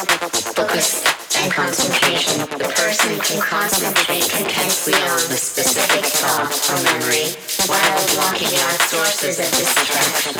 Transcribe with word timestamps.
Focus 0.00 1.04
and 1.36 1.52
concentration. 1.52 2.40
The 2.58 2.72
person 2.74 3.18
can 3.20 3.42
concentrate 3.42 4.24
intensely 4.40 4.94
on 4.94 5.20
the 5.28 5.36
specific 5.36 6.06
thought 6.06 6.48
or 6.70 6.82
memory 6.84 7.36
while 7.68 8.06
blocking 8.14 8.58
out 8.60 8.80
sources 8.88 9.38
of 9.38 9.50
distraction. 9.50 10.32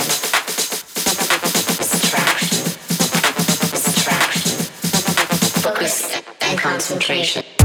Distraction. 1.76 2.65
Distraction. 3.71 4.56
Focus 5.60 6.22
and 6.41 6.59
concentration. 6.59 7.59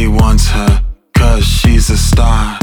He 0.00 0.08
wants 0.08 0.48
her, 0.48 0.82
cause 1.12 1.44
she's 1.44 1.90
a 1.90 1.98
star. 1.98 2.59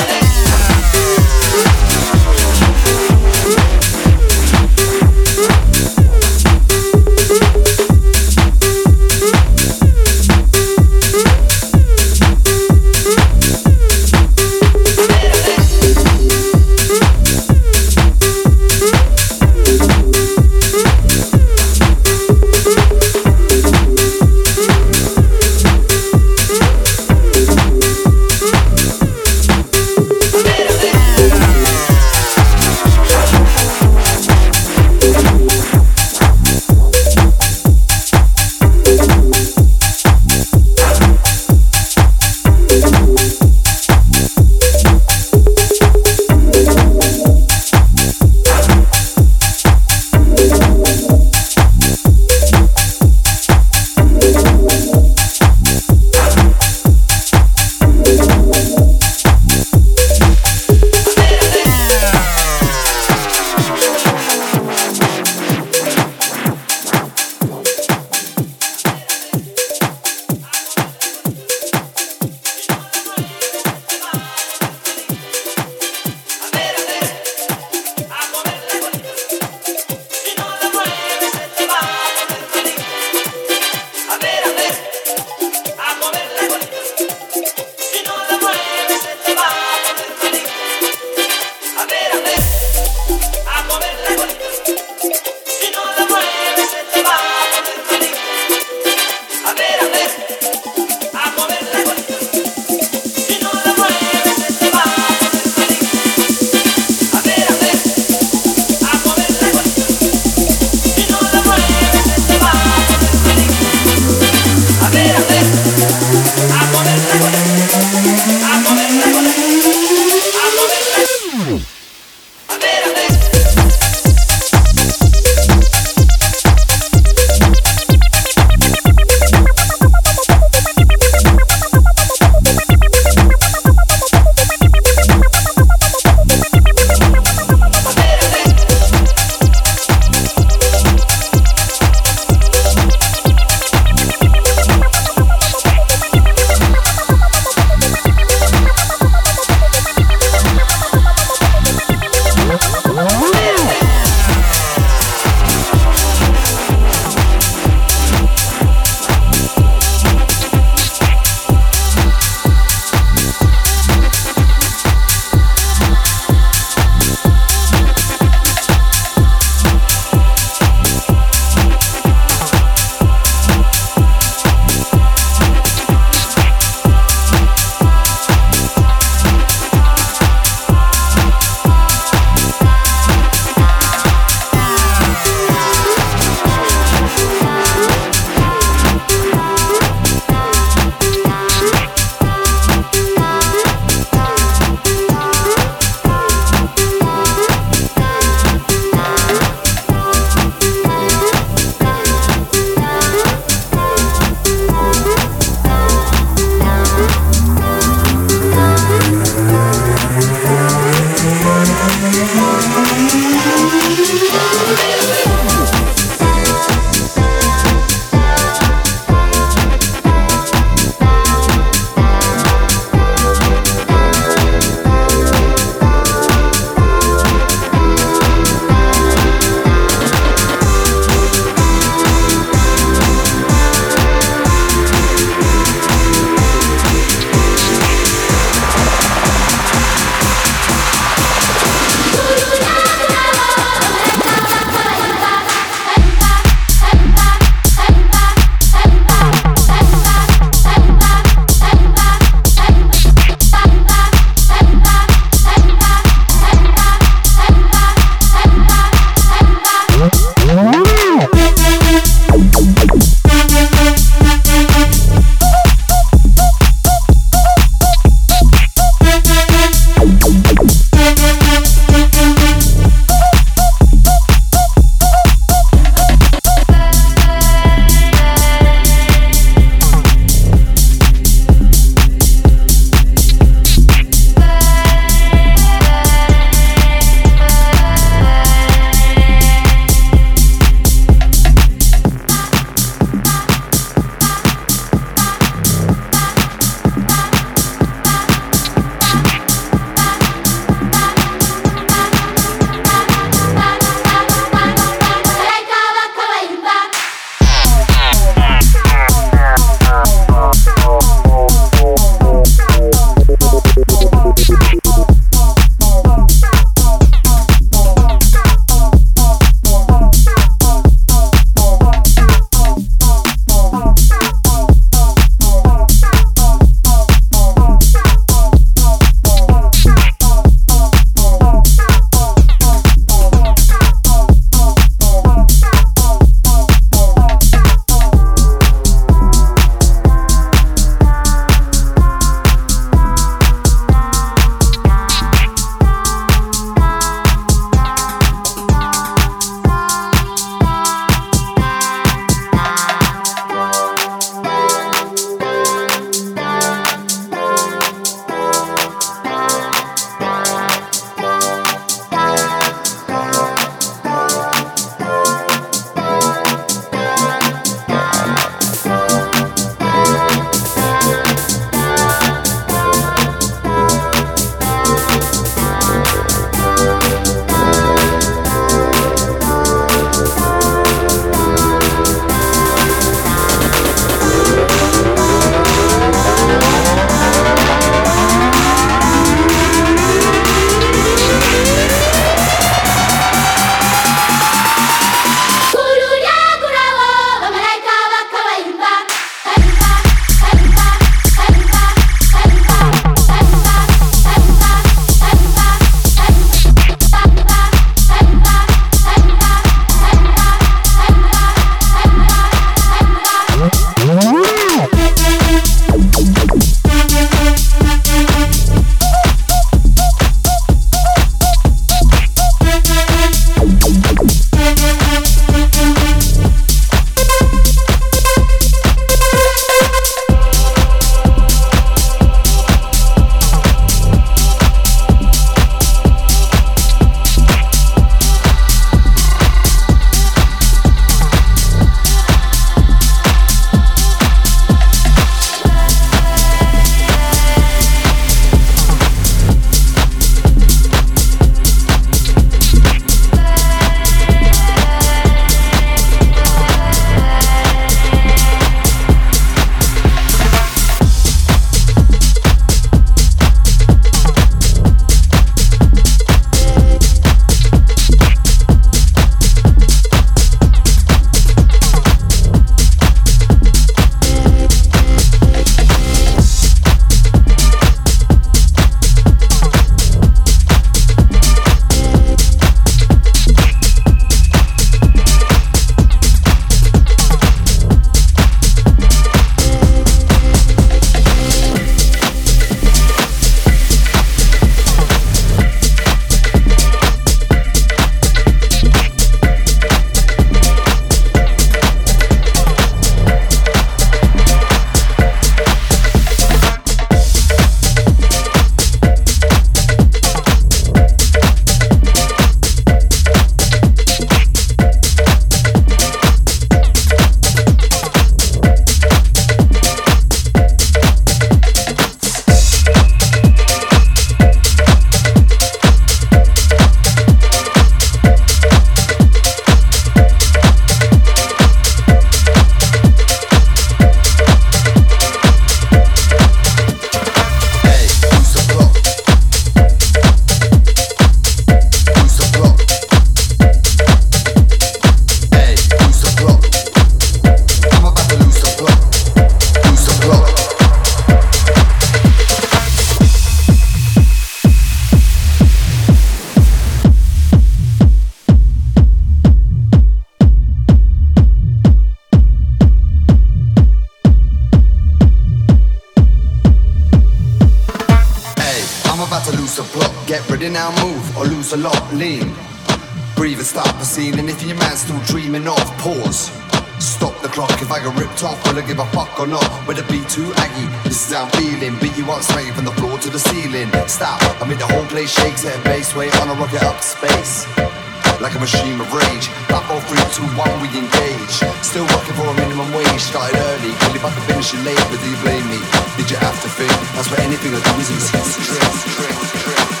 early. 593.69 593.91
Call 593.99 594.13
you 594.13 594.21
back 594.21 594.33
to 594.35 594.41
finish 594.41 594.73
you 594.73 594.79
late, 594.81 595.03
but 595.09 595.19
do 595.21 595.29
you 595.29 595.37
blame 595.43 595.67
me? 595.69 595.79
Did 596.17 596.31
you 596.31 596.37
have 596.37 596.57
to 596.61 596.69
think? 596.69 596.91
That's 597.13 597.29
why 597.29 597.43
anything 597.43 597.73
I 597.73 597.81
do 597.81 597.93
is 598.01 598.09
a 598.09 598.17
trick, 598.65 598.85
trick, 599.15 599.35
trick. 599.61 600.00